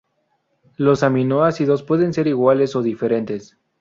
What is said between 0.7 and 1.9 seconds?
Los aminoácidos